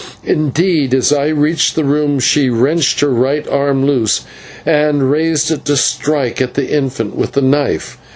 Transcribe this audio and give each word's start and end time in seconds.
Indeed, 0.25 0.95
as 0.95 1.13
I 1.13 1.27
reached 1.27 1.75
the 1.75 1.83
room, 1.83 2.19
she 2.19 2.49
wrenched 2.49 3.01
her 3.01 3.09
right 3.09 3.47
arm 3.47 3.85
loose 3.85 4.21
and 4.65 5.11
raised 5.11 5.51
it 5.51 5.63
to 5.65 5.77
strike 5.77 6.41
at 6.41 6.55
the 6.55 6.71
infant 6.75 7.15
with 7.15 7.33
the 7.33 7.41
knife. 7.43 7.99